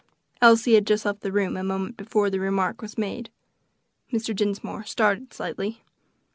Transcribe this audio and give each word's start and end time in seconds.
Elsie 0.41 0.73
had 0.73 0.87
just 0.87 1.05
left 1.05 1.21
the 1.21 1.31
room 1.31 1.55
a 1.55 1.63
moment 1.63 1.95
before 1.95 2.31
the 2.31 2.39
remark 2.39 2.81
was 2.81 2.97
made. 2.97 3.29
Mr. 4.11 4.35
Dinsmore 4.35 4.83
started 4.83 5.31
slightly. 5.31 5.83